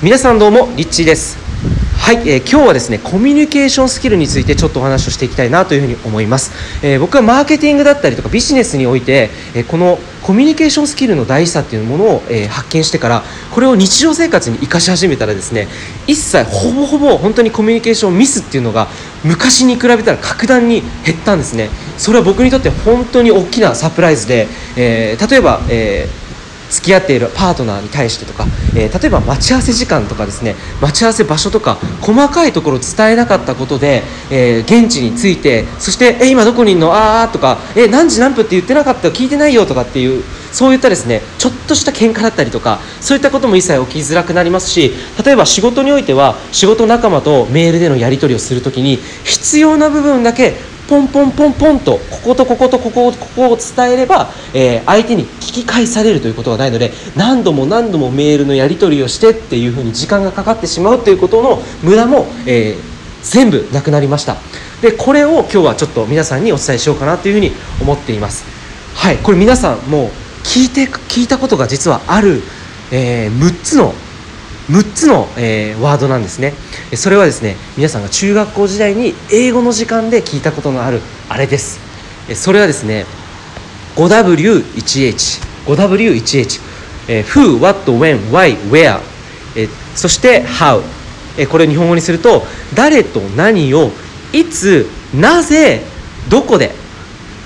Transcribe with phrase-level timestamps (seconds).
[0.00, 1.36] 皆さんどうもリッチーです。
[1.98, 6.52] はい、えー今日はですねコミュニケーションスキルについてちょっとお話をしていきたいなというふうに思います、
[6.86, 15.66] えー僕はマーケティングだったりとかビジネスにおいて、えーこのコミュニケーションスキルの大事さっていうものを、えー発見してからこれを日常生活に生かし始めたらですね
[16.06, 18.86] 一切ほぼほぼ本当にコミュニケーションミスっていうのが
[19.24, 21.70] 昔に比べたら格段に減ったんですね。
[21.98, 24.46] それは僕にとって本当に大きなサプライズで、
[24.76, 26.27] えー例えば、えー
[26.70, 28.46] 付き合っているパートナーに対してとか、
[28.76, 36.92] えー例えば待ち合わせ時間とかですね待ち合わせ場所とか細かいところを伝えなかったことで、えー現地に着いてそして「え今どこにいるの？
[36.92, 44.92] あー」とか「え何時何分って言ってなかった聞いてないよ」とかっていうそういったですねちょっとした喧嘩だったりとかそういったことも一切起きづらくなりますし
[45.24, 50.56] 例えば仕事においては仕事仲間とメールでのやり取りをするときに必要な部分だけ
[50.88, 64.36] ポンポンポンポンとこことこことここここを伝えれば、えー相手に聞き返されるということがないので何度も何度もメールのやり取りをしてっていうふうに時間がかかってしまうということの無駄も、えー全部なくなりました。
[64.80, 68.46] でこれを今日はちょっと皆さんにお伝えしようかなというふうに思っています。
[68.94, 70.08] はいこれ皆さんもう
[70.44, 72.42] 聞いて聞いたことが実はある、
[72.92, 73.92] え6つの
[74.68, 76.52] 6つの、えーワードなんですね。
[76.94, 81.80] それはですね皆さんが中学校時代に英語の時間で聞いたことのあるあれです。
[82.34, 83.06] それはですね
[83.96, 86.60] 5W1H 5W1H、
[87.08, 89.00] えー Who, What, When, Why, Where、
[89.56, 90.82] えーそして How、
[91.38, 92.42] えーこれを日本語にすると
[92.74, 93.90] 誰と何を
[94.32, 95.82] いつなぜ
[96.28, 96.72] どこで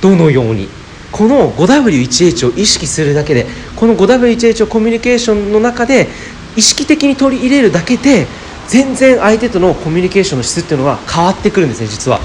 [0.00, 0.68] どのように。
[1.12, 3.44] この 5W1H を意識するだけで
[3.76, 6.08] この 5W1H をコミュニケーションの中で
[6.56, 8.26] 意識的に取り入れるだけで
[8.68, 12.20] 全然相手とのコミュニケーションの質っていうのが変わってくるんですね実は、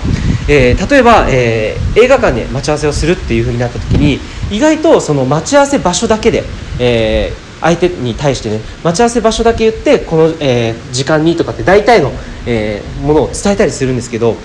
[0.48, 4.20] えー例えば、えー映画館で待ち合わせをするっていう風になった時に
[4.56, 6.44] 意外とその待ち合わせ場所だけで、
[6.80, 12.12] えー相手に対してね待ち合わせ場所だけ言ってこの、え時間にとかって大体の、
[12.46, 14.36] えものを伝えたりするんですけど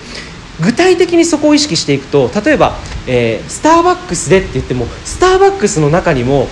[0.59, 6.47] 具体的にそこを意識していくと例えば、えスターバックスでって言ってもスターバックスの中にも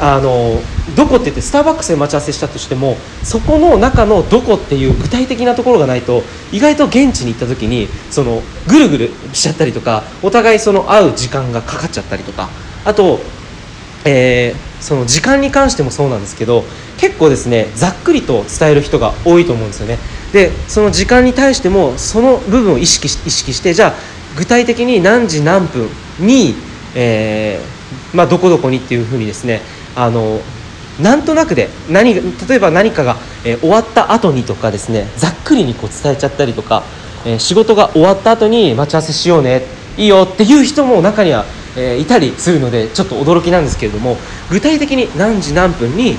[0.00, 0.58] あの
[0.96, 6.22] どこって言ってスターバックスで待ち合わせしたとしてもそこの中のどこっていう具体的なところがないと
[6.52, 12.48] 意外と現地に行った時にそのぐるぐるしちゃったりとかお互いその会う時間がかかっちゃったりとか
[12.84, 13.20] あと
[14.04, 16.64] えーその時間に関してもそうなんですけど
[16.98, 19.98] 結構ですねざっくりと伝える人が多いと思うんですよね。
[20.32, 23.94] でその時間に対してもその部分を意識し意識してじゃあ
[24.36, 25.88] 具体的に何時何分
[26.18, 26.54] に、
[26.94, 29.60] えーまあ、どこどこにっていうふうにですね
[29.96, 30.40] あの
[31.00, 32.20] なんとなくで何例
[32.56, 36.82] えば何かが、えー終わった後にとかですねざっくりにこう伝えちゃったりとか、
[37.24, 39.62] えー仕事が終わった後に待ち合わせしようね
[39.96, 41.44] いいよっていう人も中には、
[41.76, 44.16] えーいたりするのでちょっと驚きなんですけれども
[44.50, 46.16] 具体的に何時何分に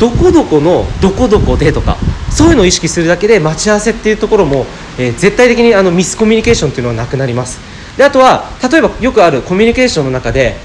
[0.00, 1.96] どこどこのどこどこでとか
[2.30, 4.66] そういうのを意識するだけで待ち合わせっていうところも、
[4.98, 7.60] え絶対的にあのミスコミュニケーションっていうのはなくなります。
[7.96, 10.56] であとは例えばよくあるコミュニケーションの中で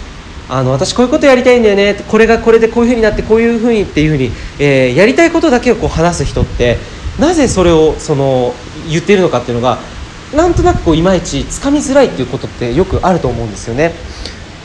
[0.50, 6.78] あの私こういうことやりたいんだよねこれがこれでこういうふうになってこういうふうにっていうふうに、えーやりたいことだけをこう話す人って
[7.20, 8.54] なぜそれをその
[8.90, 9.78] 言っているのかっていうのが
[10.36, 13.94] なんとなくこういまいちつかみづらいっていうことってよくあると思うんですよね。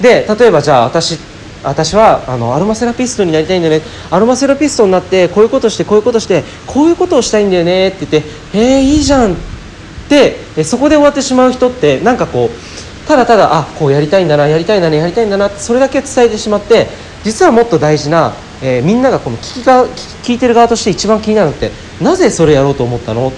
[0.00, 1.18] で例えばじゃあ私
[1.62, 3.84] 私はあのアロマセラピストになりたいんだよね。
[4.10, 9.36] アロマセラピストになってこういうことしてこういうことしてこういうことをしたいんだよねって言って「えー、いいじゃん」っ
[10.08, 12.73] てそこで終わってしまう人ってなんかこう
[13.06, 16.86] ただただあこうやりたいんだなやりたいんだなやりたいんだなってそれだけ伝えてしまって
[17.22, 18.32] 実はもっと大事な、
[18.62, 21.70] えーみんながこの聞きが聞き聞いてる側として一番気になるのって
[22.00, 23.32] なぜそれやろうと思ったの？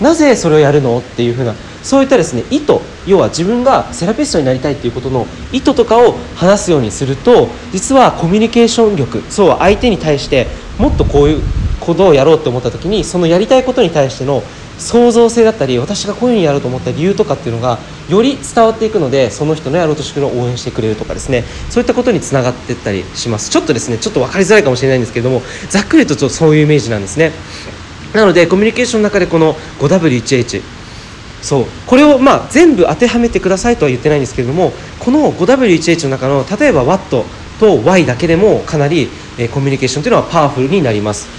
[0.00, 0.98] なぜそれをやるの？
[0.98, 10.46] っていうふうなそういったですね意図要は自分がセラピストになりたいっていうことの意図とかを話すようにすると実はコミュニケーション力そう相手に対して
[10.78, 11.42] もっとこういう
[11.80, 14.42] ことをやろうと思った時にそのやりたいことに対しての
[14.78, 17.78] 創造性だったり私がこういうふうにやろうと思った理由とかっていうのが
[18.08, 23.50] より伝わっていくのでその人のやろうとしてるのを応援してくれるとかですねそういったことにつながっていったりします。
[23.50, 27.32] ちょっとですねちょっと分かりづらいかもしれないんですけれどもざっくりとちょっとそういうイメージなんですね。
[28.14, 30.62] なのでコミュニケーションの中でこの 5W1H
[31.42, 37.24] そうこれをまあ全部当てはめてくださいとは言ってないんですけれどもこの 5W1H の中の例えば WAT
[37.60, 41.37] と Y だけでもかなり、えーコミュニケーションというのはパワフルになります。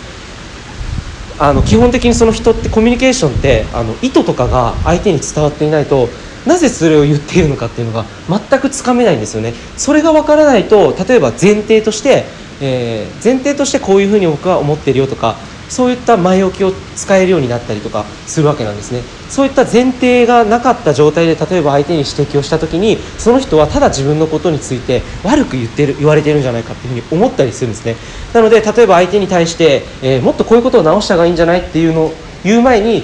[1.40, 6.10] あの基本的にその人ってコミュニケーションってあの意図とかが相手に伝わっていないと
[6.46, 9.54] なぜそれを言っているのかっていうのが全くつかめないんですよね。
[9.78, 12.26] それが分からないと例えば前提として、
[12.62, 15.36] えー前提としてこういうふうに僕は思ってるよとか
[15.70, 19.02] そういった前置きを使えるようになったりとかするわけなんですね。
[19.30, 27.96] そういった前提がなかった状態で例えば相手に指摘をした時にその人はただ自分のことについて悪く言ってる言われてるんじゃないかっていうふうに思ったりするんですね。
[28.34, 32.14] なので例えば相手に対して、えー、もっとこういうことを直した方がいいんじゃないっていうのを
[32.44, 33.04] 言う前に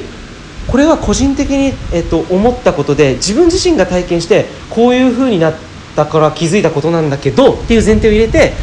[0.67, 5.55] これは個人的に、えっと、思ったことで自分自身が体験してこういうふうになっ
[5.95, 8.53] たから気づいたことなんだけどっていう前提を入れて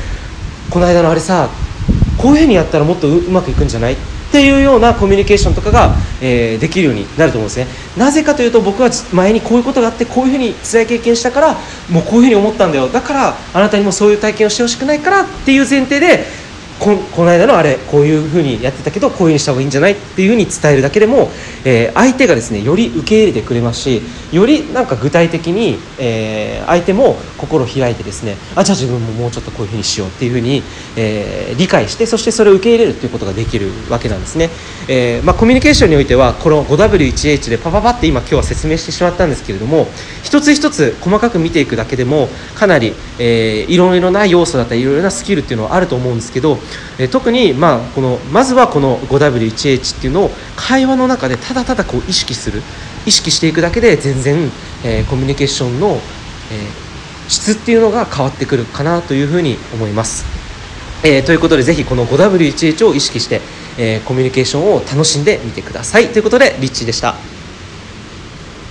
[0.70, 1.48] この間のあれさ
[2.22, 3.96] こういうふうにやったらもっとうまくいくんじゃないっ
[4.30, 7.66] ていうようなコミュニケーションとかが、えー、できるようになると思うんですね。
[7.98, 11.56] なぜかというと僕は前にこういうことがあってこういうふうに辛い経験したから
[11.90, 12.88] もうこういうふうに思ったんだよ。
[12.88, 16.24] だからあなたにもそういう体験をしてほしくないからっていう前提で
[16.82, 21.30] ここの間のあれこういうふうにやってたけどこういうふうにした方がいいんじゃないっていうふうに伝えるだけでも、
[21.64, 24.02] えー、相手がですねより受け入れてくれますし
[24.32, 30.62] よりなんか具体的に、えー、相手も心を開いてですねあじゃあ自分ももうちょっとこういうふうにしようっていうふうに、
[30.96, 34.50] えー、理解してそしてそれを受け入れるっていうことができるわけなんですね、
[34.88, 39.86] えーまあ、コミュニケーションにおいてはこの 5W1H でパパパって今今日は説明してしまったんですけれども
[40.24, 46.58] 一つ一つ細かく見ていくだけでもかなり、えー、いろいろな要素だったりいろいろなスキルっていうのはあると思うんですけど
[46.98, 52.62] え特に、まあ、このまずはこの 5W1H っていうのを会話の中でただただこう意識する
[53.06, 54.50] 意識していくだけで全然、
[54.84, 55.98] えー、コミュニケーションの、えー、
[57.28, 60.24] 質っていうのが変わってくるかなというふうに思います。
[61.04, 63.40] えー、ということでぜひこの 5W1H を意識して、
[63.76, 67.31] えコミュニケーションを楽しんでみてくださいということでリッチーでした。